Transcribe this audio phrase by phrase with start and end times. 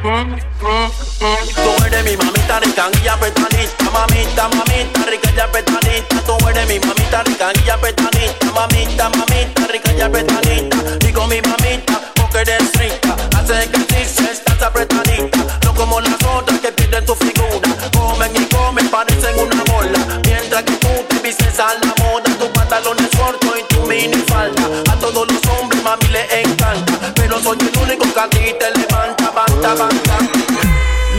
[0.00, 6.20] Tú eres mi mamita ricanguilla petanita, mamita, mamita rica ya petanita.
[6.24, 10.76] Tú eres mi mamita ricanguilla petanita, mamita, mamita rica ya petanita.
[11.00, 16.70] Digo mi mamita porque eres rica, hace ejercicio, estás apretadita, no como las otras que
[16.70, 17.68] pierden tu figura.
[17.92, 22.48] Comen y comen, parecen una bola, mientras que tú te vistes a la moda, tus
[22.50, 24.62] pantalones cortos y tu mini falda.
[24.92, 28.70] A todos los hombres mami le encanta, pero soy el único que a ti te
[28.78, 28.97] levanta.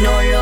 [0.02, 0.39] No lo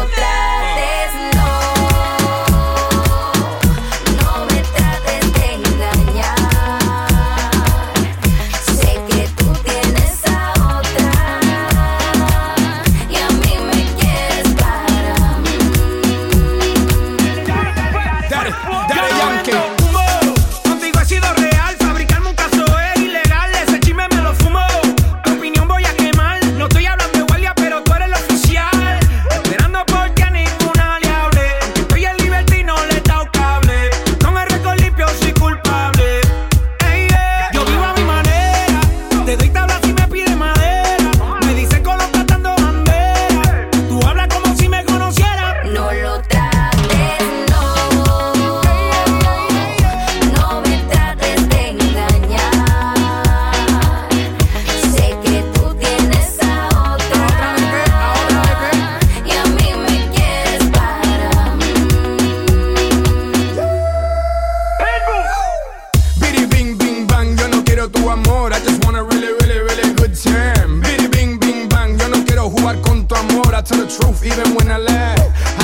[73.75, 75.15] the truth even when I lie.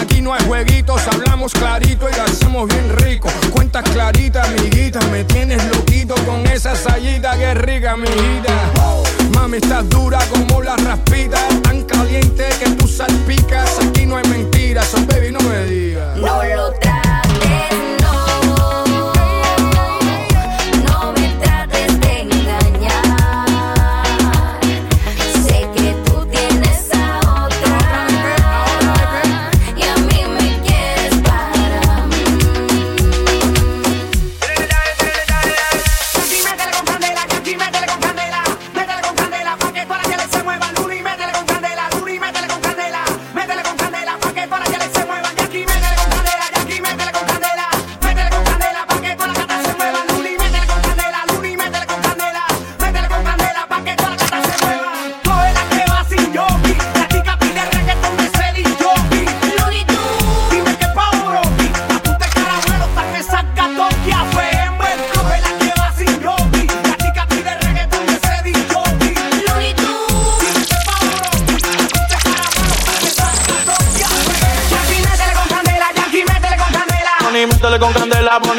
[0.02, 3.30] Aquí no hay jueguitos, hablamos clarito y hacemos bien rico.
[3.52, 8.54] Cuentas claritas, amiguita, me tienes loquito con esa sayita que rica, amiguita.
[9.34, 13.80] Mami, estás dura como la raspita, tan caliente que tú salpicas.
[13.80, 16.18] Aquí no hay mentiras, so baby, no me digas.
[16.18, 17.03] No lo trates,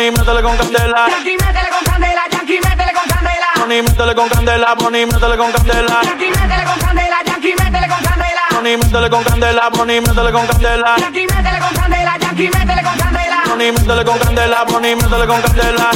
[0.04, 1.06] Bonnie, métele con candela.
[1.08, 3.46] Yankee, métele con candela, Yankee, métele con candela.
[3.56, 6.00] Bonnie, métele con candela, Bonnie, métele con candela.
[6.04, 8.42] Yankee, métele con candela, Yankee, métele con candela.
[8.50, 10.96] Bonnie, métele con candela, Bonnie, métele con candela.
[10.98, 13.42] Yankee, métele con candela, Yankee, métele con candela.
[13.48, 15.90] Bonnie, métele con candela, Bonnie, métele con candela.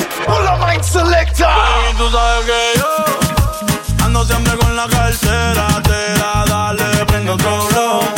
[1.90, 8.17] Y tú sabes que yo ando siempre con la cartera, tera, dale, prende otro blow.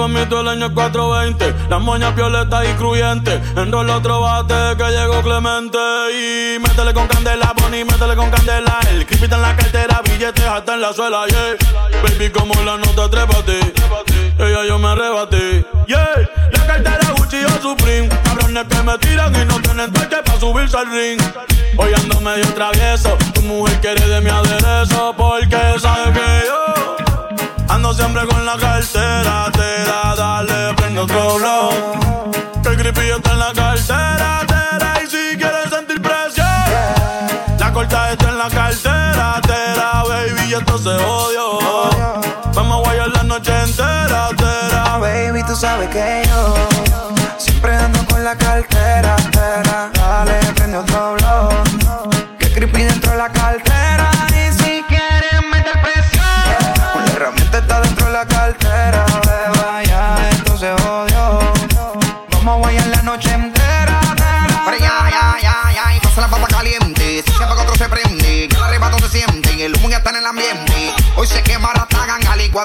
[0.00, 1.68] Por mí todo el año es 420.
[1.68, 3.38] Las moñas violetas y cruyentes.
[3.54, 5.78] Enrola otro bate que llegó Clemente.
[6.14, 8.78] Y métele con candela, Bonnie, métele con candela.
[8.90, 11.54] El creepy en la cartera, billetes hasta en la suela, yeah.
[12.02, 13.60] Baby, como la nota, trépate.
[14.38, 16.08] Ella yo me arrebaté, yeah.
[16.52, 18.08] La cartera Gucci o Supreme.
[18.24, 21.20] Cabrones que me tiran y no tienen toque para subirse al ring.
[21.76, 23.18] Hoy ando medio travieso.
[23.34, 26.89] Tu mujer quiere de mi aderezo porque sabe que yo
[27.80, 29.50] ando siempre con la cartera.
[29.52, 31.70] Te da, dale, prende otro blow.
[32.64, 34.40] El creepy está en la cartera.
[34.46, 36.46] Tera, y si quieres sentir presión,
[37.58, 39.40] la corta está en la cartera.
[39.46, 41.58] Tera, baby, y esto se odio.
[42.54, 44.28] Vamos a guayar la noche entera.
[44.36, 46.54] Tera, Baby, tú sabes que yo
[47.38, 49.16] siempre ando con la cartera,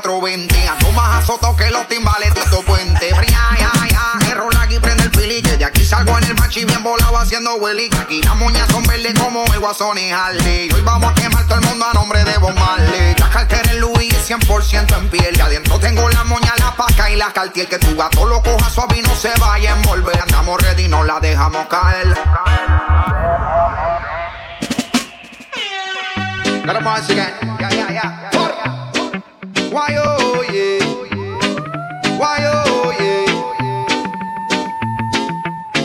[0.01, 0.67] 420.
[0.67, 3.13] Ando más azoto que los timbales de Tito Puente.
[3.13, 5.41] Bria, ya, ya, error aquí prende el fili.
[5.41, 7.89] Que de aquí salgo en el machi bien volado haciendo willy.
[8.01, 10.69] Aquí las moñas son verdes como el guasón y Harley.
[10.73, 13.15] Hoy vamos a quemar todo el mundo a nombre de Bob Marley.
[13.17, 15.37] La cartera en Louis 100% en piel.
[15.37, 17.69] Y adentro tengo la moña, la paca y la cartier.
[17.69, 20.19] Que tu gato lo coja suave y no se vaya a envolver.
[20.19, 22.13] Andamos ready, no la dejamos caer.
[26.65, 27.31] Got a voice again.
[27.59, 28.34] Yeah, yeah, yeah.
[29.75, 30.79] Why oh yeah.
[32.17, 33.27] Why oh yeah.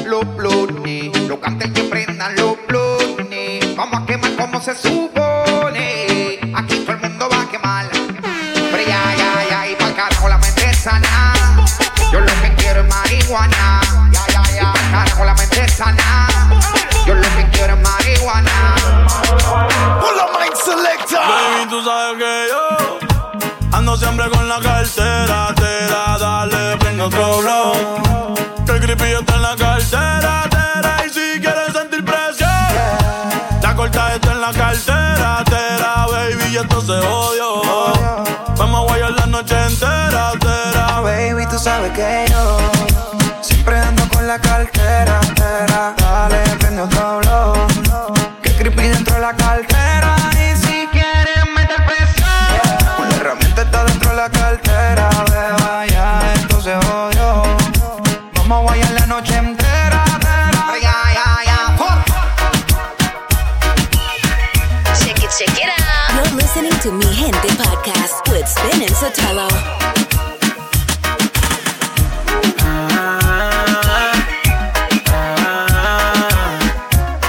[0.07, 3.75] Los blones, los canten que prendan los blones.
[3.75, 6.39] Vamos a quemar como se supone.
[6.55, 7.87] Aquí todo el mundo va a quemar.
[7.91, 11.35] Pero ya, ya, ya, y pa'l carajo la mente sana.
[12.13, 13.81] Yo lo que quiero es marihuana.
[14.13, 16.29] Ya, ya, ya, pa'l carajo la mente sana.
[17.09, 18.80] Yo lo que quiero es marihuana.
[24.51, 25.55] La cartera.
[25.55, 27.73] Tera, dale, prende otro blow.
[28.67, 30.33] Que el creepy está en la cartera.
[30.51, 32.51] Tera, y si quieres sentir presión,
[33.63, 35.45] la corta está en la cartera.
[35.45, 37.63] Tera, baby, y esto se odio.
[38.57, 40.33] Vamos a guayar la noche entera.
[40.41, 42.59] Tera, Baby, tú sabes que yo
[43.43, 45.21] siempre ando con la cartera.
[45.37, 45.95] tera.
[45.97, 47.70] Dale, prende otro blow.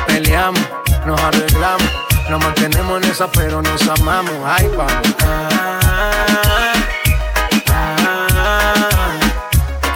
[0.06, 0.62] Peleamos,
[1.06, 1.90] nos arreglamos,
[2.30, 4.34] nos mantenemos en esa, pero nos amamos.
[4.46, 5.16] Ay, vamos.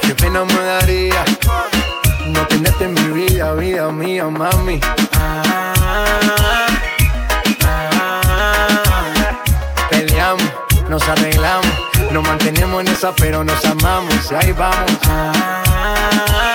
[0.01, 1.25] Qué pena me daría
[2.27, 4.79] no tenerte en mi vida, vida mía, mami.
[12.15, 14.31] Nos mantenemos en esa, pero nos amamos.
[14.31, 16.54] Ahí vamos.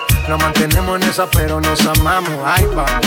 [0.31, 2.31] nos mantenemos en esa, pero nos amamos.
[2.45, 3.05] Ahí vamos.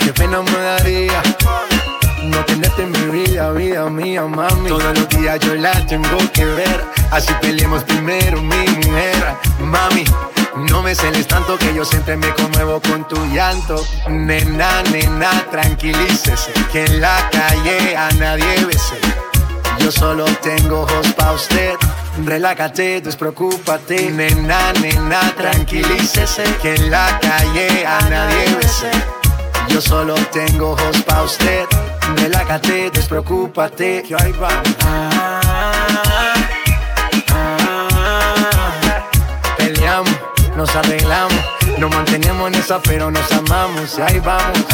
[0.00, 1.22] Qué pena me daría
[2.24, 4.68] no tenerte en mi vida, vida mía, mami.
[4.68, 6.84] Todos los días yo la tengo que ver.
[7.12, 9.36] Así peleemos primero, mi mujer.
[9.60, 10.04] Mami,
[10.68, 13.86] no me celes tanto que yo siempre me conmuevo con tu llanto.
[14.08, 16.52] Nena, nena, tranquilícese.
[16.72, 18.98] Que en la calle a nadie bese.
[19.78, 21.76] Yo solo tengo ojos pa' usted.
[22.22, 24.10] Relájate, despreocúpate.
[24.10, 26.44] Nena, nena, tranquilícese.
[26.62, 28.90] Que en la calle a nadie bese.
[29.68, 31.66] Yo solo tengo ojos pa' usted.
[32.16, 34.02] Relájate, despreocúpate.
[34.02, 34.76] Que ahí vamos.
[39.56, 40.16] Peleamos,
[40.56, 41.44] nos arreglamos,
[41.78, 43.98] nos mantenemos en esa, pero nos amamos.
[43.98, 44.64] Y ahí vamos.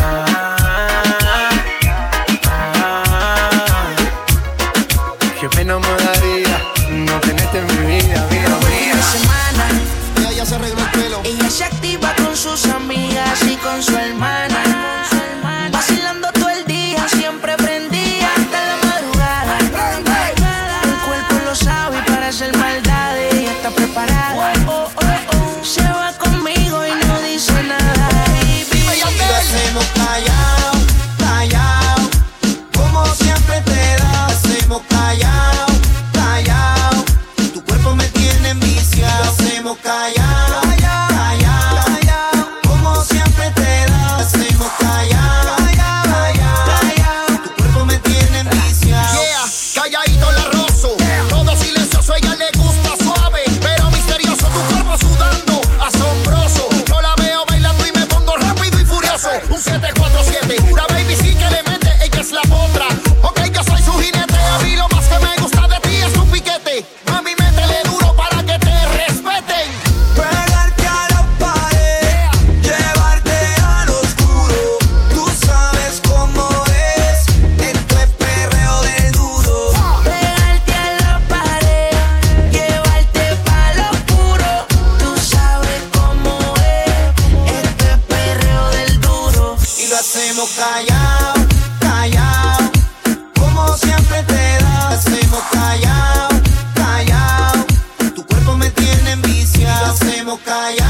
[100.46, 100.89] Envicia,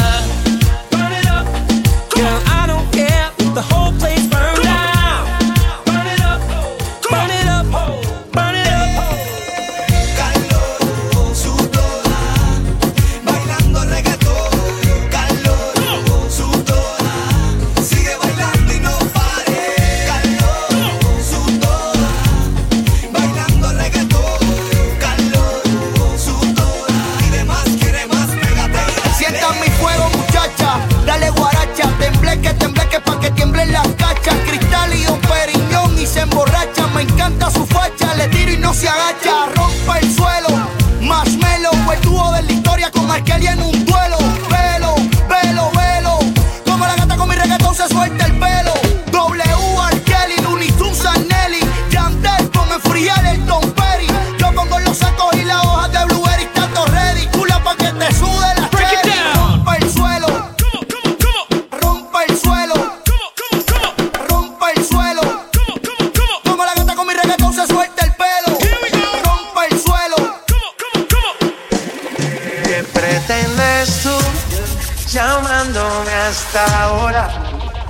[76.53, 77.29] Hasta ahora.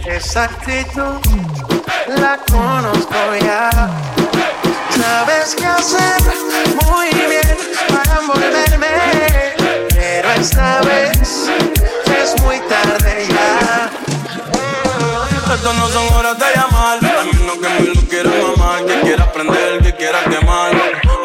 [0.05, 1.19] Esa actitud
[2.07, 3.69] la conozco ya.
[4.89, 6.21] Sabes qué hacer
[6.85, 7.57] muy bien
[7.89, 9.55] para envolverme,
[9.89, 11.49] pero esta vez
[12.21, 14.10] es muy tarde ya.
[15.53, 16.97] Estas no son horas de llamar.
[16.97, 18.85] A menos que me lo quieras mamar.
[18.85, 20.71] Que quiera aprender, que quiera quemar.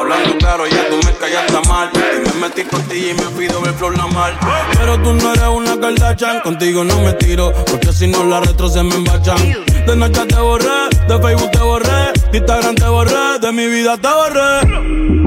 [0.01, 1.91] Hablando claro, ya tú me callaste mal.
[1.95, 4.37] Y me metí por ti y me pido ver flor la mal.
[4.77, 6.41] Pero tú no eres una Kardashian.
[6.41, 7.53] Contigo no me tiro.
[7.71, 9.39] Porque si no la retro se me embachan.
[9.87, 12.13] De noche te borré, de Facebook te borré.
[12.33, 15.21] De Instagram te borré, de mi vida te borré.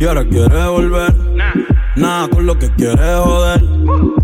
[0.00, 1.14] Y ahora quieres volver.
[1.96, 4.23] Nada con lo que quieres joder.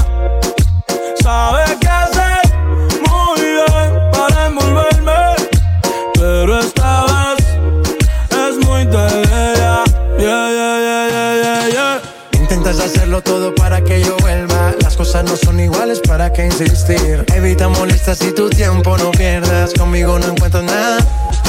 [13.31, 14.73] Todo para que yo vuelva.
[14.81, 17.23] Las cosas no son iguales, ¿para qué insistir?
[17.33, 19.73] Evita molestas y tu tiempo no pierdas.
[19.73, 20.97] Conmigo no encuentras nada.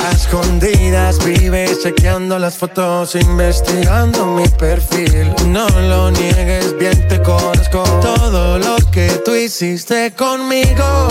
[0.05, 5.35] A escondidas vives chequeando las fotos, investigando mi perfil.
[5.49, 7.83] No lo niegues, bien te conozco.
[8.01, 11.09] Todo lo que tú hiciste conmigo,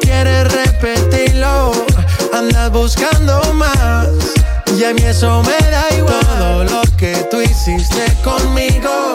[0.00, 1.72] quieres repetirlo.
[2.32, 4.06] Andas buscando más.
[4.78, 6.20] Y a mí eso me da igual.
[6.38, 9.14] Todo lo que tú hiciste conmigo,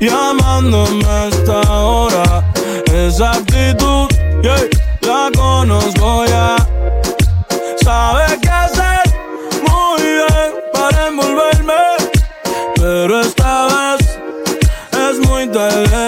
[0.00, 2.44] llamándome a esta hora?
[2.92, 4.08] Esa actitud,
[4.42, 4.68] yeah,
[5.02, 6.56] la conozco ya.
[7.82, 9.02] Sabes qué hacer
[9.62, 11.74] muy bien para envolverme.
[12.76, 14.18] Pero esta vez
[14.92, 16.05] es muy tarde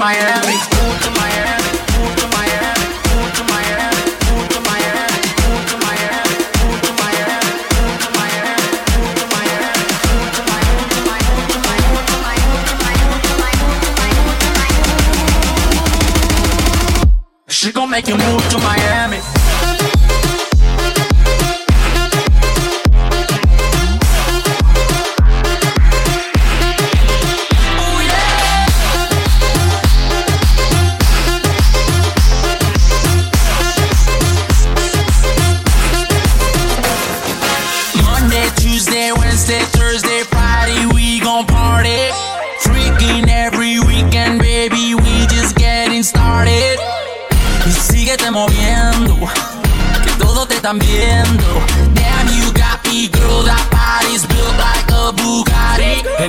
[0.00, 0.29] Meyer.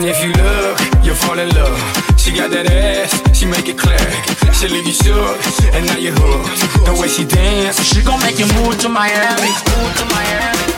[0.01, 1.77] And if you look, you fall in love.
[2.17, 4.01] She got that ass, she make it clear.
[4.51, 5.37] She leave you shook,
[5.75, 6.85] and now you hooked.
[6.87, 9.53] The way she dance, she gon' make you move to Miami.
[9.77, 10.70] Move to Miami.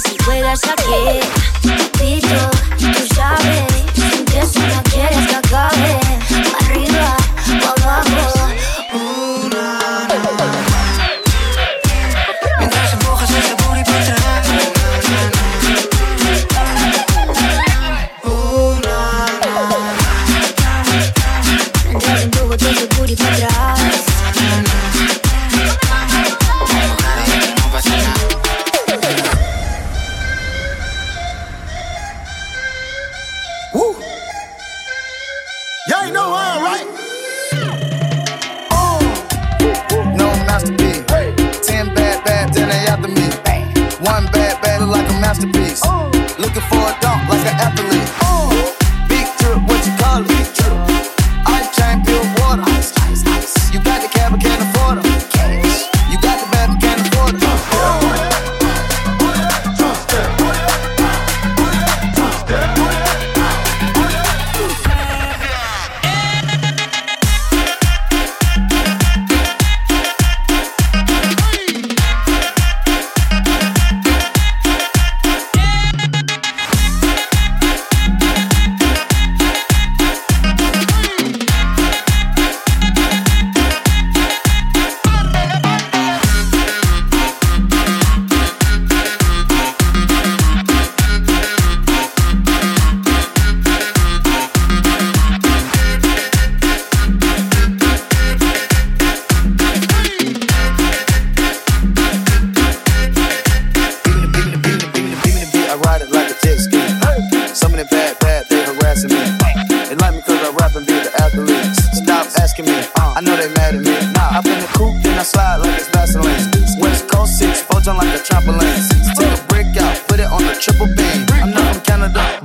[0.00, 1.57] si juegas a.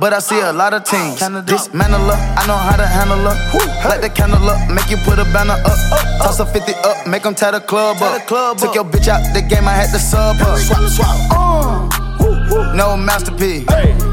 [0.04, 1.16] but I see a lot of teams.
[1.46, 3.88] Dismantle up, I know how to handle her.
[3.88, 5.78] Light the candle up, make you put a banner up.
[6.20, 8.20] Toss a 50 up, make them tie the club up.
[8.58, 10.58] Took your bitch out the game, I had to sub up.
[10.58, 11.16] Swap, swap.
[11.32, 12.74] Uh.
[12.76, 13.64] No masterpiece.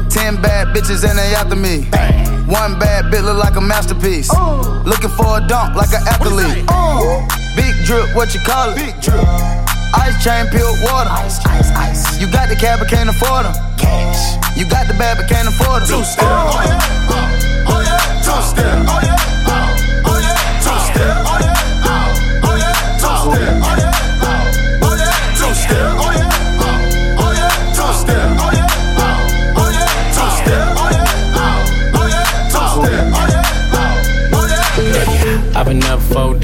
[0.08, 1.84] Ten bad bitches and they after me.
[2.48, 4.32] One bad bitch look like a masterpiece.
[4.86, 6.64] Looking for a dunk like an athlete.
[7.54, 8.76] Big drip, what you call it?
[8.76, 9.71] Big drip.
[9.94, 11.10] Ice chain, pure water.
[11.10, 12.20] Ice, ice, ice.
[12.20, 13.54] You got the cab, but can't afford them.
[13.76, 14.36] Cash.
[14.56, 15.98] You got the bag, but can't afford them.
[16.00, 16.24] Two step.
[16.24, 17.68] Oh, yeah.
[17.68, 18.22] Oh, yeah.
[18.24, 18.86] Two step.
[18.88, 19.41] Oh, yeah.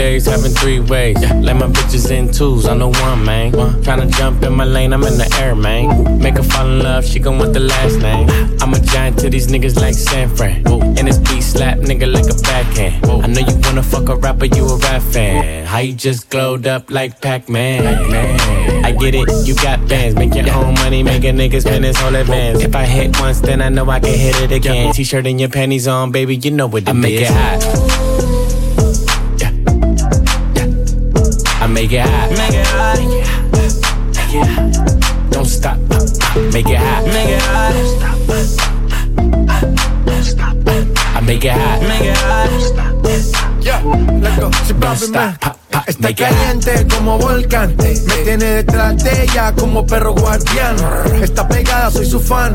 [0.09, 1.17] Days, having three ways.
[1.21, 1.35] Yeah.
[1.47, 3.53] Let my bitches in twos, I'm the one, man.
[3.85, 6.19] Tryna jump in my lane, I'm in the air, man.
[6.19, 8.27] Make her fall in love, she gon' want the last name.
[8.61, 10.67] I'm a giant to these niggas like San Fran.
[10.97, 13.05] And this beat slap nigga like a backhand.
[13.25, 15.67] I know you wanna fuck a rapper, you a rap fan.
[15.67, 17.87] How you just glowed up like Pac-Man?
[18.85, 20.15] I get it, you got bands.
[20.17, 22.63] Make your own money, make a nigga spend his whole advance.
[22.63, 24.95] If I hit once, then I know I can hit it again.
[24.95, 28.08] T-shirt and your panties on, baby, you know what it I make it hot.
[31.79, 32.31] Make it hot.
[32.31, 32.99] Make it hot.
[34.29, 35.31] Hot.
[35.31, 35.79] Don't stop.
[36.53, 37.05] Make it hot.
[37.07, 37.74] Make it hot.
[40.05, 40.57] Don't stop.
[40.66, 41.81] I make it hot.
[41.83, 42.51] Make it hot.
[43.62, 43.83] Yeah,
[44.20, 44.51] let's go.
[44.66, 45.58] Si papi me
[45.89, 47.74] está caliente como volcán.
[47.78, 50.76] Me tiene detrás de ella como perro guardián.
[51.22, 52.53] Está pegada, soy su fan.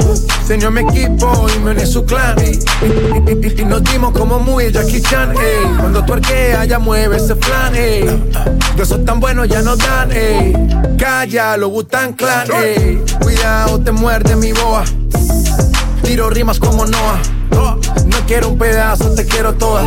[0.47, 2.35] Señor mi equipo y me une su clan.
[2.39, 2.51] Y,
[3.31, 5.31] y- y- y nos dimos como muy Jackie Chan.
[5.31, 5.77] ey.
[5.79, 7.75] Cuando tu arquea, ya mueve ese flan.
[7.75, 8.03] ey.
[8.77, 10.11] De esos tan buenos ya no dan.
[10.11, 10.53] ey.
[10.97, 12.47] Calla, lo gustan clan.
[12.63, 13.03] ey.
[13.21, 14.83] Cuidado, te muerde mi boa.
[16.03, 17.19] Tiro rimas como Noah.
[18.05, 19.83] No quiero un pedazo, te quiero toda.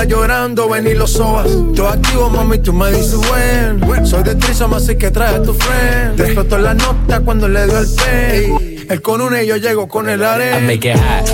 [0.00, 1.46] Está llorando, ven y lo sobas.
[1.72, 4.06] Yo activo, mami, tú me dices buen.
[4.06, 6.16] Soy de Trisom, así que trae a tu friend.
[6.16, 8.86] Te explotó la nota cuando le dio el pay.
[8.88, 10.60] Él con una y yo llego con el I arena.
[10.60, 11.28] make it hot.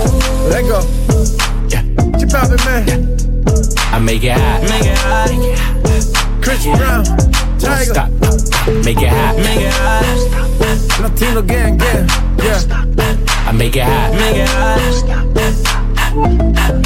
[0.50, 0.80] Let's go.
[1.68, 1.84] Yeah.
[2.18, 3.16] Chip out, man.
[3.92, 4.60] I make it hot.
[4.62, 5.30] Make it hot.
[6.40, 7.04] Chris Brown.
[7.04, 7.84] Don't Tiger.
[7.84, 8.10] stop.
[8.84, 9.36] Make it hot.
[9.36, 10.04] Make it hot.
[11.02, 12.08] Latino gang, gang.
[12.38, 12.58] Yeah.
[13.46, 14.12] I make it hot.
[14.12, 14.48] Make it
[16.56, 16.85] hot.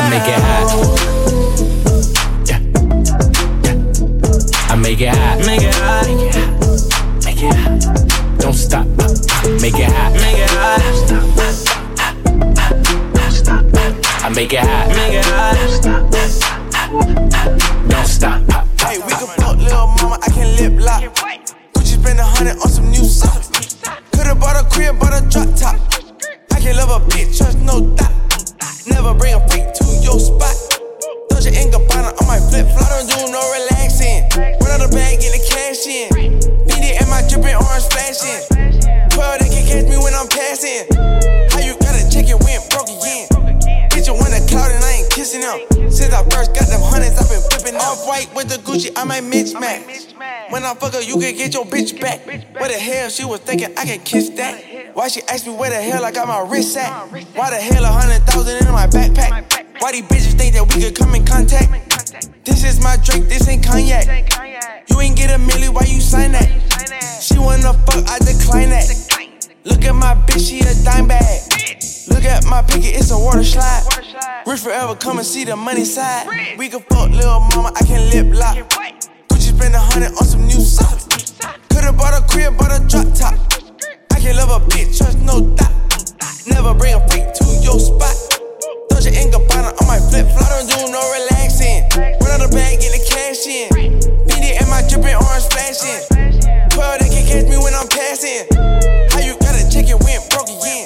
[0.00, 0.68] I make it hot.
[2.48, 2.60] Yeah.
[3.62, 3.76] Yeah.
[4.70, 5.38] I make it hot.
[5.44, 6.06] Make it hot.
[7.24, 7.80] Make it hot.
[8.38, 8.86] Don't stop.
[9.60, 10.12] Make it hot.
[10.14, 10.80] Make it hot.
[14.22, 14.88] I make it hot.
[14.88, 15.56] Make it hot.
[17.90, 18.40] Don't stop.
[18.80, 21.02] Hey, we can fuck little mama, I can lip lock.
[21.74, 23.50] Gucci spend a hundred on some new socks.
[24.12, 25.76] Could've bought a crib, bought a drop top.
[26.52, 28.10] I can love a bitch, trust no doubt.
[28.86, 30.56] Never bring a freak to your spot.
[31.28, 34.24] Dolce and Gabbana on my flip flop, don't do no relaxing.
[34.60, 36.08] Run out the bag, get the cash in.
[36.68, 38.40] Fendi and my dripping orange flashing.
[39.10, 40.88] 12, they can catch me when I'm passing.
[41.52, 43.28] How you gotta check it when broke again?
[43.92, 45.60] Bitch, you want a cloud and I ain't kissing them.
[45.90, 49.04] Since I first got them hundreds, I've been flipping off white with the Gucci, I
[49.04, 50.14] might mismatch.
[50.50, 52.26] When I fuck her, you can get your bitch back.
[52.26, 54.79] Where the hell she was thinking I can kiss that?
[54.94, 56.90] Why she ask me where the hell I got my wrist at?
[57.34, 59.80] Why the hell a hundred thousand in my backpack?
[59.80, 62.44] Why these bitches think that we could come in contact?
[62.44, 64.06] This is my drink, this ain't cognac.
[64.88, 67.22] You ain't get a milli, why you sign that?
[67.22, 68.86] She wanna fuck, I decline that.
[69.64, 71.42] Look at my bitch, she a dime bag.
[72.08, 73.84] Look at my picket, it's a water slide.
[74.46, 76.56] Rich forever, come and see the money side.
[76.58, 78.56] We can fuck little mama, I can lip lock.
[79.28, 81.06] Gucci spend a hundred on some new socks.
[81.68, 83.59] Could've bought a crib, bought a drop top.
[84.20, 85.72] I can love a bitch, trust no doubt.
[86.44, 88.12] Never bring a freak to your spot.
[88.92, 91.88] Dolce and Gabbana on my flip flop, don't do no relaxing.
[92.20, 93.72] Run out the bag, get the cash in.
[94.28, 96.04] Fendi and my dripping orange flashing.
[96.68, 98.44] 12, they can catch me when I'm passing.
[99.08, 100.84] How you gotta check it when broke again?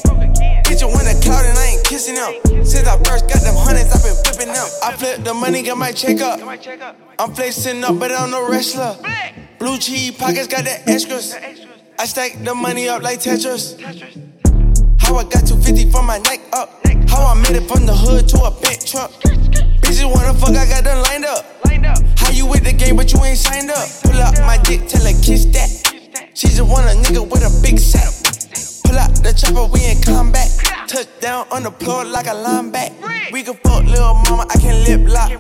[0.63, 2.39] Bitch, you want a cloud and I ain't kissing them.
[2.63, 4.69] Since I first got them hundreds, I've been flipping them.
[4.79, 6.39] I flip the money, got my check up.
[7.19, 8.95] I'm flexing up, but I'm no wrestler.
[9.59, 11.35] Blue cheese pockets got the extras.
[11.97, 13.81] I stack the money up like Tetris.
[15.01, 16.83] How I got 250 from my neck up.
[17.09, 19.11] How I made it from the hood to a big truck.
[19.81, 21.45] Bitches wanna fuck, I got them lined up.
[22.19, 23.89] How you with the game, but you ain't signed up?
[24.03, 25.71] Pull out my dick, tell her kiss that.
[26.35, 28.15] She just want a nigga with a big setup.
[28.85, 30.51] Pull out the chopper, we in combat.
[30.89, 32.91] Touchdown on the floor like a lineback.
[33.31, 35.31] We can fuck little mama, I can lip lock.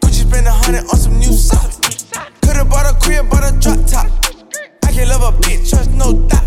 [0.00, 2.08] Gucci spend a hundred on some new socks.
[2.40, 4.31] Could've bought a crib, bought a drop top.
[4.92, 6.44] I can love a bitch, trust no doubt.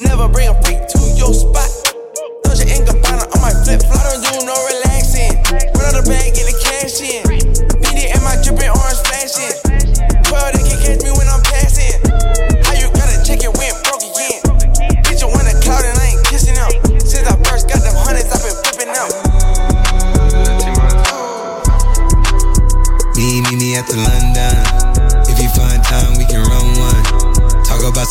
[0.00, 1.68] Never bring a freak to your spot.
[2.44, 5.34] Dolce and Gabbana on my flip don't do no relaxing.
[5.74, 7.43] Run out the bag, get the cash in.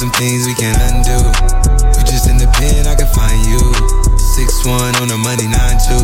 [0.04, 1.16] Some things we can't undo.
[1.95, 3.64] You just in the pen, I can find you.
[4.20, 6.04] Six one on the money, nine two.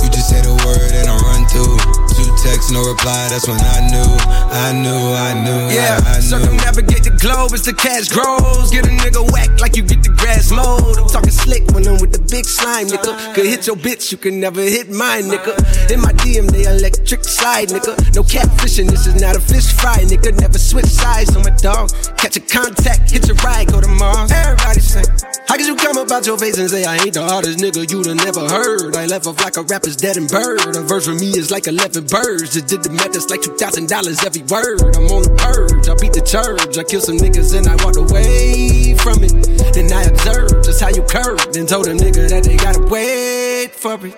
[0.00, 2.07] You just say the word and I run through.
[2.18, 3.28] Two texts, no reply.
[3.30, 4.10] That's when I knew,
[4.50, 6.26] I knew, I knew, Yeah, I, I knew.
[6.26, 8.70] circumnavigate the globe as the cash grows.
[8.70, 10.98] Get a nigga whack like you get the grass mowed.
[10.98, 13.14] I'm talking slick when I'm with the big slime, nigga.
[13.34, 15.54] Could hit your bitch, you can never hit mine, nigga.
[15.90, 17.94] In my DM, they electric slide, nigga.
[18.14, 20.34] No catfishing, this is not a fish fry, nigga.
[20.40, 21.90] Never switch sides on my dog.
[22.18, 24.32] Catch a contact, hit your ride, go to Mars.
[24.32, 25.04] Everybody say,
[25.46, 28.06] How could you come about your face and say I ain't the hardest nigga you'd
[28.06, 28.96] have never heard?
[28.96, 30.60] I left off like a rapper's dead and bird.
[30.76, 32.54] A verse for me is like 11 birds.
[32.54, 33.88] Just did the math, it's like $2,000
[34.24, 34.96] every word.
[34.96, 36.76] I'm on the purge, I beat the church.
[36.76, 39.32] I kill some niggas and I walked away from it.
[39.72, 43.72] Then I observed just how you curved and told a nigga that they gotta wait
[43.76, 44.16] for it.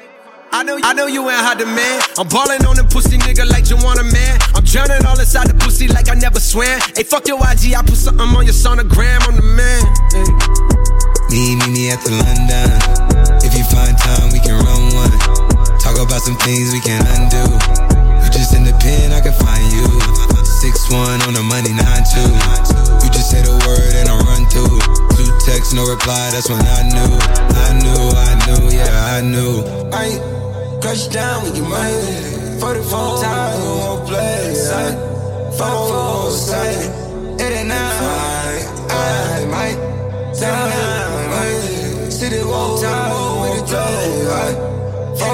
[0.53, 2.03] I know, I know you ain't hot man.
[2.19, 4.39] I'm ballin' on them pussy nigga like you want a man.
[4.55, 6.81] I'm drowning all inside the pussy like I never swam.
[6.97, 9.23] Hey, fuck your IG, I put something on your sonogram.
[9.31, 9.83] I'm the man.
[10.11, 10.27] Hey.
[11.31, 12.70] Me, me, me at the London.
[16.11, 17.39] About some things we can undo.
[18.19, 19.87] You just in the pen, I can find you.
[20.43, 22.27] Six one on the money, nine two.
[22.99, 24.75] You just say the word and I run through.
[25.15, 26.35] Two texts, no reply.
[26.35, 29.63] That's when I knew, I knew, I knew, yeah, I knew.
[29.95, 30.19] I
[30.83, 32.59] crush down with your money.
[32.59, 34.67] 44 times in one place.
[34.67, 34.91] I
[35.55, 37.39] a second.
[37.39, 37.87] It ain't now.
[38.91, 39.79] I might
[40.35, 42.11] down.
[42.11, 44.70] City walk down with the play.
[45.23, 45.29] In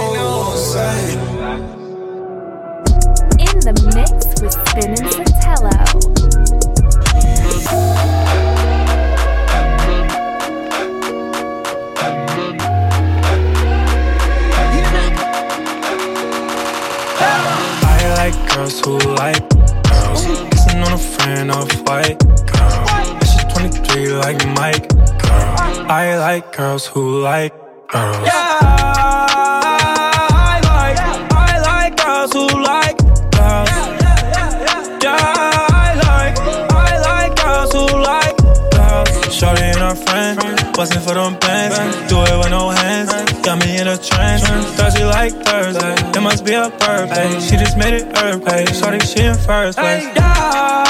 [3.63, 5.07] the mix with Spin and
[18.17, 20.27] like girls who like girls.
[20.27, 20.51] Mm.
[20.51, 22.87] Kissing on a friend of white girl.
[22.91, 24.89] And she's 23 like Mike.
[24.89, 25.87] Girl.
[25.89, 27.55] I like girls who like
[27.89, 28.27] girls.
[28.27, 28.76] Yeah,
[40.77, 41.77] bustin' for them bands.
[42.09, 43.11] Do it with no hands,
[43.41, 44.43] got me in a trance.
[44.77, 47.41] Thursday like Thursday, it must be a birthday.
[47.41, 48.69] She just made it earthquake.
[48.69, 50.05] Shorty, she in first place.
[50.15, 50.86] Yeah,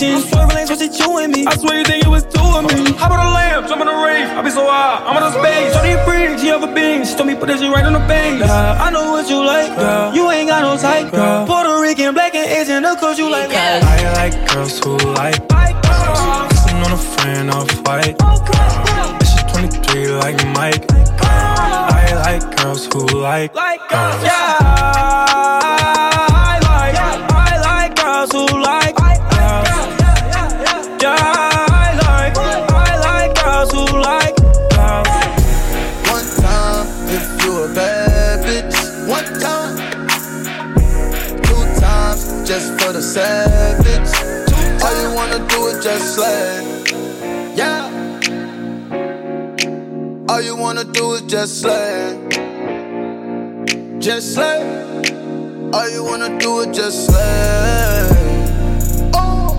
[0.00, 0.28] in my sweet jeans.
[0.30, 1.46] Swerving lanes, what she chewing me.
[1.46, 2.92] I swear you think it was two of me.
[2.96, 4.28] Hop on the lamp, jump on the rave.
[4.28, 5.72] I be so high, I'm on the space.
[5.74, 7.04] Shorty free, she have a bean.
[7.04, 8.40] She told me put that shit right on the base.
[8.40, 10.14] Yeah, I know what you like, girl.
[10.14, 11.46] You ain't got no type, girl.
[11.46, 13.82] Puerto Rican, black and Asian, of course you like that.
[13.82, 16.48] I like girls who like girls.
[16.52, 19.08] Kissing on a friend of white girl.
[19.20, 20.86] And she's 23 like Mike.
[20.88, 21.00] Girl.
[21.28, 24.22] I like girls who like girls.
[24.24, 25.26] Yeah,
[43.02, 44.12] savage.
[44.82, 46.62] All you wanna do is just slay.
[47.56, 47.90] Yeah.
[50.28, 52.16] All you wanna do is just slay.
[53.98, 54.62] Just slay.
[55.72, 58.08] All you wanna do is just slay.
[59.14, 59.56] Oh.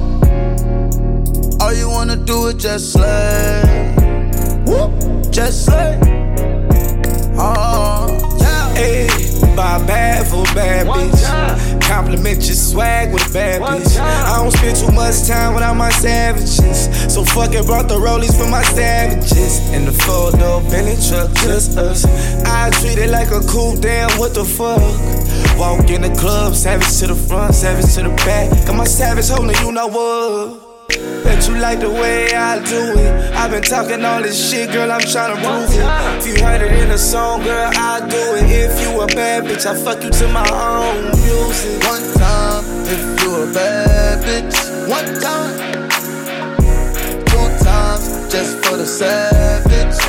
[1.60, 3.62] All you wanna do is just slay.
[4.66, 5.32] Whoop.
[5.32, 6.00] Just slay.
[7.38, 8.08] Oh,
[8.40, 8.74] yeah.
[8.74, 9.08] Hey,
[9.56, 11.73] buy bad for bad bitch.
[11.94, 14.00] Compliment your swag with a bad bitch.
[14.00, 16.90] I don't spend too much time without my savages.
[17.14, 19.60] So fuck it, brought the rollies for my savages.
[19.70, 22.04] In the four door Bentley truck, just us.
[22.46, 24.82] I treat it like a cool damn, what the fuck?
[25.60, 28.50] Walk in the club, savage to the front, savage to the back.
[28.66, 30.73] Got my savage holding you know what?
[31.44, 33.34] Bet you like the way I do it.
[33.36, 35.84] I've been talking all this shit, girl, I'm trying to prove it.
[36.20, 38.50] If you heard it in a song, girl, I do it.
[38.50, 41.84] If you a bad bitch, I fuck you to my own music.
[41.84, 44.56] One time, if you a bad bitch.
[44.90, 45.90] One time,
[47.26, 50.00] two times, just for the savage.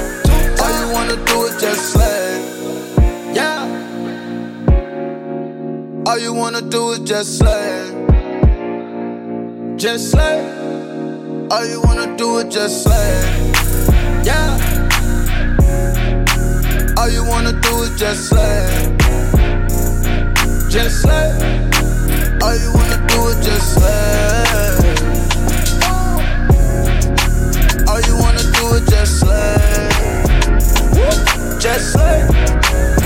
[0.60, 2.42] All you wanna do is just slay.
[3.34, 3.66] Yeah.
[6.06, 7.90] All you wanna do is just slay.
[9.76, 10.63] Just slay.
[11.54, 13.52] All you wanna do is just slay.
[14.24, 14.58] Yeah.
[16.98, 18.96] All you wanna do is just slay.
[20.68, 21.30] Just slay.
[22.42, 24.74] All you wanna do is just slay.
[27.86, 29.90] All you wanna do is just slay.
[31.60, 33.03] Just slay.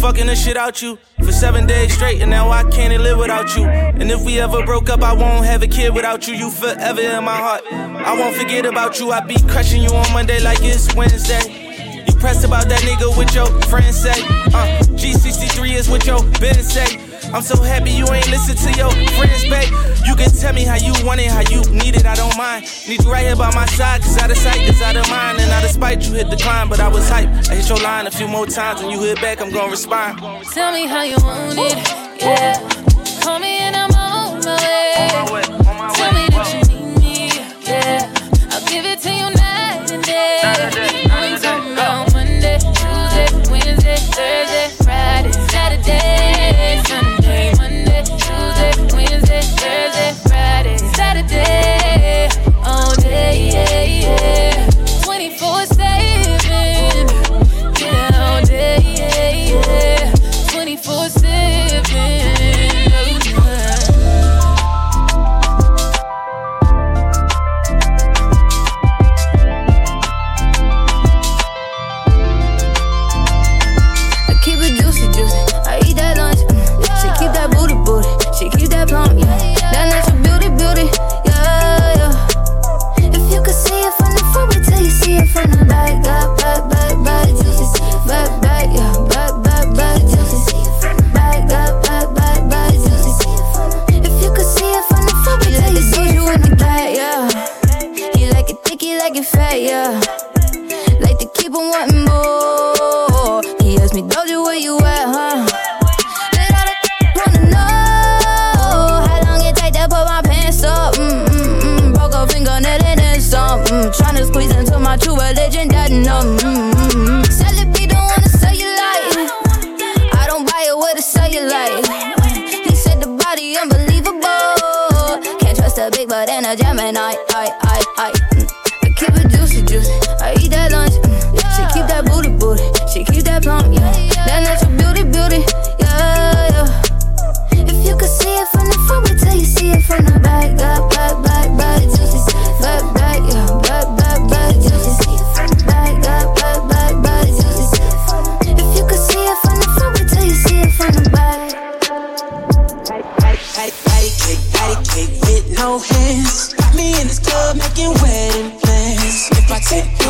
[0.00, 3.54] Fucking the shit out you for seven days straight, and now I can't live without
[3.54, 3.64] you.
[3.66, 6.34] And if we ever broke up, I won't have a kid without you.
[6.34, 7.62] You forever in my heart.
[7.70, 9.10] I won't forget about you.
[9.10, 13.34] I be crushing you on Monday like it's Wednesday You press about that nigga with
[13.34, 14.22] your friends say.
[14.54, 17.09] Uh, G63 is what your been say.
[17.32, 19.72] I'm so happy you ain't listen to your friends, babe.
[20.04, 22.66] You can tell me how you want it, how you need it, I don't mind.
[22.88, 25.38] Need you right here by my side, cause out of sight is out of mind.
[25.38, 27.28] And out of spite, you hit the climb, but I was hype.
[27.48, 30.18] I hit your line a few more times, when you hit back, I'm gonna respond.
[30.52, 32.99] Tell me how you want it, yeah.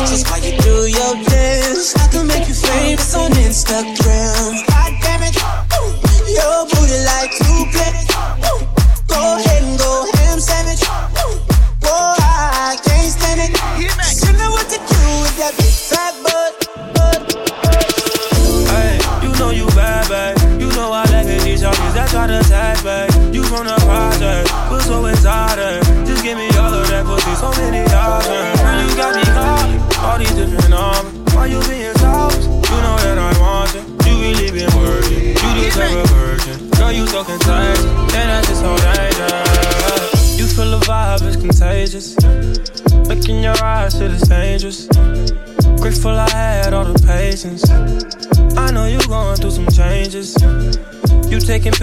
[0.09, 4.00] Just while you do your dance, I can make you famous on Instagram.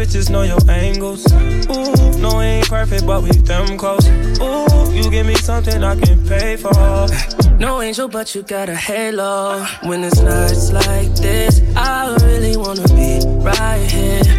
[0.09, 1.31] bitches know your angles.
[1.33, 4.09] Ooh, no, we ain't perfect, but we them close.
[4.41, 6.73] Ooh, you give me something I can pay for.
[7.59, 9.67] No angel, but you got a halo.
[9.83, 14.38] When it's nights like this, I really wanna be right here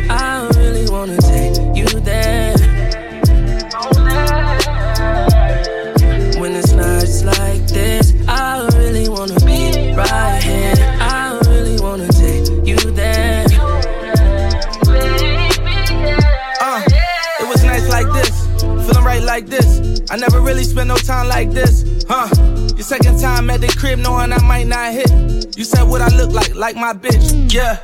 [20.80, 22.30] spend no time like this, huh?
[22.78, 25.58] Your second time at the crib, knowing I might not hit.
[25.58, 27.80] You said what I look like, like my bitch, yeah.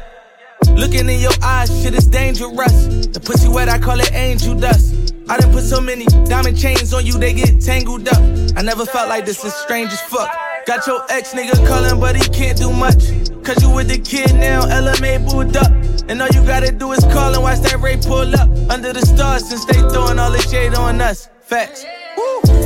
[0.76, 2.88] Looking in your eyes, shit is dangerous.
[3.08, 5.14] The pussy wet, I call it angel dust.
[5.28, 8.22] I done put so many diamond chains on you, they get tangled up.
[8.56, 10.30] I never felt like this is strange as fuck.
[10.66, 13.12] Got your ex nigga calling, but he can't do much.
[13.43, 15.72] Cause you with the kid now, LMA booed up.
[16.08, 18.48] And all you gotta do is call and watch that Ray pull up.
[18.72, 21.28] Under the stars, since they throwing all the shade on us.
[21.41, 21.84] Facts.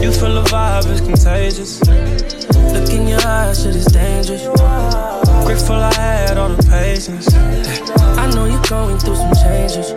[0.02, 1.80] You feel the vibe is contagious.
[2.74, 4.44] Look in your eyes, shit is dangerous.
[5.46, 7.34] Grateful I had all the patience.
[7.34, 9.92] I know you're going through some changes.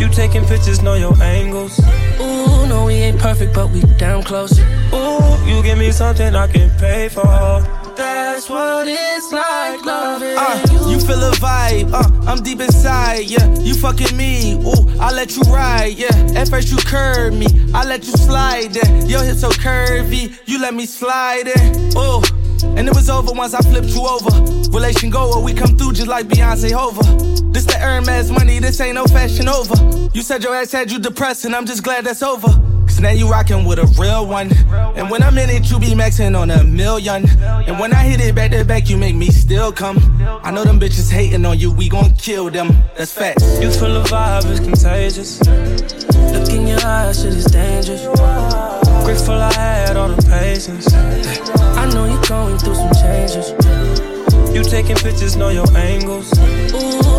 [0.00, 1.78] You taking pictures, know your angles.
[2.20, 4.58] Ooh, no, we ain't perfect, but we down close.
[4.92, 7.83] Ooh, you give me something I can pay for.
[7.96, 13.46] That's what it's like loving Uh, you feel a vibe, uh, I'm deep inside, yeah.
[13.60, 16.08] You fucking me, ooh, I let you ride, yeah.
[16.34, 19.04] At first you curve me, I let you slide, yeah.
[19.04, 22.22] Your hips so curvy, you let me slide in, ooh.
[22.76, 24.30] And it was over once I flipped you over.
[24.70, 27.02] Relation goer, we come through just like Beyonce Hova.
[27.52, 29.76] This the Hermes money, this ain't no fashion over.
[30.12, 32.48] You said your ass had you depressed, and I'm just glad that's over.
[32.86, 34.50] Cause now you rockin' with a real one.
[34.96, 37.28] And when I'm in it, you be maxing on a million.
[37.40, 39.98] And when I hit it back to back, you make me still come.
[40.42, 42.68] I know them bitches hating on you, we gon' kill them.
[42.96, 43.42] That's facts.
[43.60, 45.40] You feel the vibe is contagious.
[46.32, 48.02] Look in your eyes, shit is dangerous.
[49.04, 50.92] Grateful I had all the patience.
[50.94, 53.52] I know you're going through some changes.
[54.54, 56.32] You taking pictures, know your angles.
[56.38, 57.13] Ooh,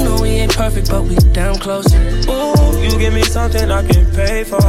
[0.45, 1.87] ain't perfect, but we damn close.
[1.93, 4.61] Ooh, you give me something I can pay for.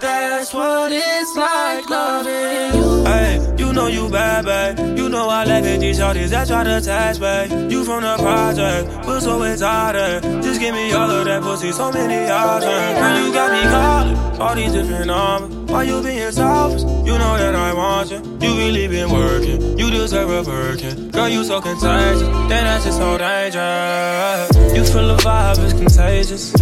[0.00, 3.04] That's what it's like loving you.
[3.04, 4.96] Hey, you know you bad, babe.
[4.96, 7.70] You know I like it, these shorties that try to attach, babe.
[7.70, 10.22] You from the project, but so exotic.
[10.42, 12.98] Just give me all of that pussy, so many options.
[12.98, 15.70] Girl, you got me calling all these different numbers.
[15.70, 16.82] Why you being selfish?
[16.82, 18.18] You know that I want you.
[18.40, 19.78] You really been working.
[19.78, 21.10] You deserve a Birkin.
[21.10, 22.20] Girl, you so contagious.
[22.22, 24.76] Then that's just so dangerous.
[24.76, 26.52] You feel the vibe is contagious.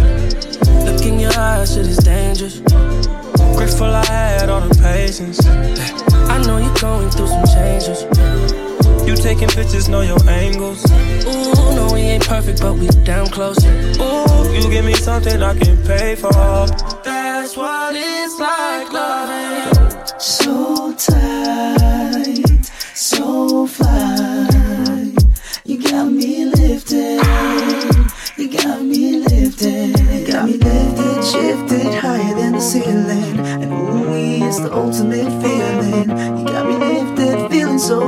[0.85, 2.59] Look in your eyes, shit is dangerous.
[3.55, 6.12] Grateful I had all the patience.
[6.33, 8.01] I know you're going through some changes.
[9.07, 10.83] You taking pictures, know your angles.
[10.91, 13.63] Ooh, no, we ain't perfect, but we down close.
[13.63, 16.31] Ooh, you give me something I can pay for.
[17.03, 20.07] That's what it's like loving.
[20.17, 21.82] So tight,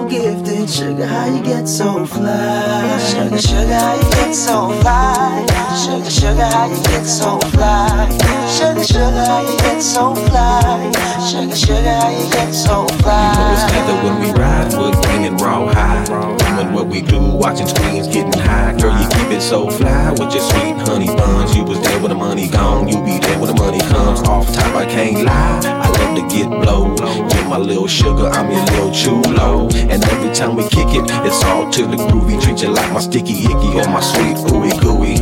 [0.09, 0.69] gifted.
[0.69, 2.97] Sugar, how you get so fly?
[2.99, 5.45] Sugar, sugar, how you get so fly?
[5.83, 8.09] Sugar, sugar, how you get so fly?
[8.57, 10.91] Sugar, sugar, how you get so fly?
[11.29, 13.31] Sugar, sugar, how you get so fly?
[13.31, 16.03] You know it's either when we ride, we're bringing raw high.
[16.05, 18.75] Doing what we do, watching screens, getting high.
[18.77, 21.55] Girl, you keep it so fly with your sweet honey buns.
[21.55, 24.21] You was there when the money gone, you be there when the money comes.
[24.21, 25.61] Off top, I can't lie.
[25.65, 26.95] I to get blow.
[26.95, 29.69] Get my little sugar, I'm your little chulo.
[29.91, 32.41] And every time we kick it, it's all to the groovy.
[32.41, 35.19] Treat you like my sticky icky or my sweet ooey gooey.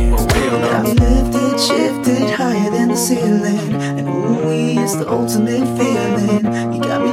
[0.82, 3.74] Me lifted, shifted higher than the ceiling.
[3.98, 6.72] And ooey it's the ultimate feeling.
[6.72, 7.12] You got me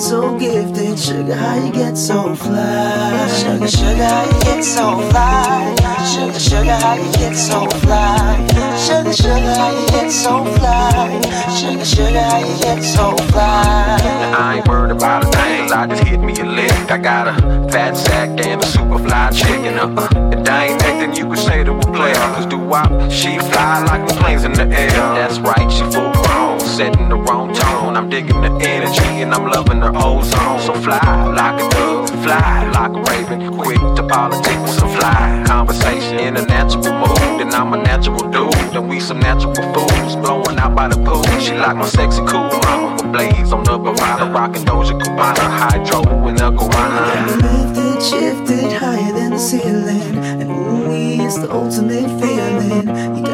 [0.00, 0.98] feeling so gifted.
[0.98, 3.28] Sugar, how you get so fly?
[3.28, 5.76] Sugar, sugar, how you get so fly?
[6.12, 8.46] Sugar, sugar, how you get so fly?
[8.76, 11.20] Sugar, sugar, how you get so fly?
[11.54, 13.98] Sugar, sugar, how you get so fly?
[14.36, 16.72] I ain't worried about a thing, I just hit me a lick.
[16.90, 17.34] I got a
[17.70, 19.78] fat sack and a super fly chicken.
[19.78, 22.14] Uh, if I ain't acting, you could say to a player.
[22.14, 24.90] Cause do wop, she fly like the planes in the air.
[24.90, 27.96] That's right, she full grown, setting the wrong tone.
[27.96, 30.60] I'm digging the energy and I'm loving her ozone.
[30.60, 33.58] So fly like a dove, fly like a raven.
[33.58, 37.40] Quick to politics, some fly conversation in a natural mood.
[37.40, 40.16] And I'm a natural dude, and we some natural fools.
[40.16, 41.24] Blowing out by the pool.
[41.40, 42.96] She like my sexy cool mama.
[42.96, 47.36] With blades on the Barada, rockin' Doja Cubana, hydro and a guarana.
[47.42, 50.18] Lifted, shifted higher than the ceiling.
[50.40, 52.88] And ooh, it's the ultimate feeling.
[53.16, 53.29] You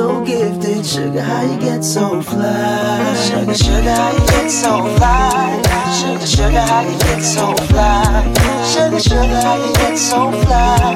[0.00, 0.86] so gifted.
[0.86, 3.14] Sugar, how you get so fly?
[3.26, 5.60] Sugar, sugar, how you get so fly?
[5.98, 8.24] Sugar, sugar, how you get so fly?
[8.72, 10.94] Sugar, sugar, how you get so fly?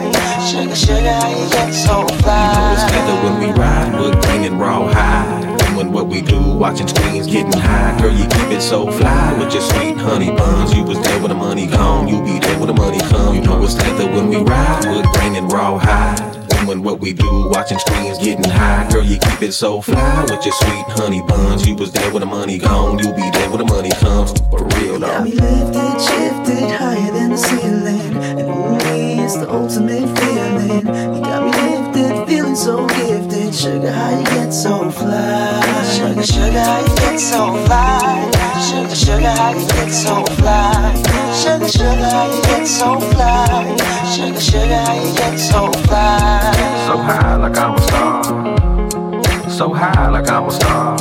[0.48, 2.72] Sugar, sugar, how you get so fly?
[2.72, 5.56] It's together when we ride, we're bringing raw high.
[5.74, 8.00] Doing what we do, watching screens, getting high.
[8.00, 10.74] Girl, you keep it so fly with your sweet honey buns.
[10.74, 13.34] You was there when the money gone, you be there when the money come.
[13.34, 16.43] You know it's together when we ride, we're bringing raw high.
[16.64, 18.88] Doing what we do, watching screens, getting high.
[18.90, 21.66] Girl, you keep it so fly with your sweet honey buns.
[21.68, 24.32] You was there when the money gone, you'll be there when the money comes.
[24.48, 25.08] For real though.
[25.08, 28.16] Got me lifted, shifted higher than the ceiling.
[28.16, 30.86] And ooh, it's the ultimate feeling.
[30.86, 33.33] You got me lifted, feeling so gifted.
[33.54, 35.60] Sugar, how you get so fly?
[35.94, 38.30] Sugar, sugar, how you get so fly?
[38.60, 40.92] Sugar, sugar, how you get so fly?
[41.40, 43.76] Sugar, sugar, how you get so fly?
[44.12, 46.52] Sugar, sugar, how you get so fly?
[46.88, 49.48] So high like I'm a star.
[49.48, 50.98] So high like I'm a star.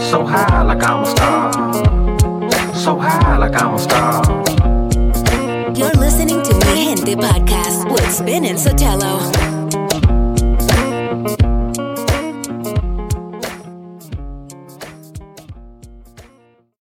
[0.00, 2.74] So high like I'm a star.
[2.74, 4.24] So high like I'm a star.
[5.76, 9.45] You're listening to Mi Gente Podcast with Spin and Sotelo.